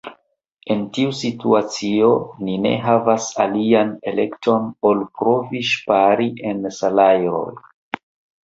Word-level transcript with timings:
En 0.75 0.79
tiu 0.97 1.11
situacio 1.17 2.07
ni 2.47 2.55
ne 2.63 2.71
havas 2.85 3.27
alian 3.45 3.91
elekton 4.13 4.65
ol 4.93 5.05
provi 5.21 5.63
ŝpari 5.75 6.31
en 6.55 6.67
salajroj. 6.81 7.49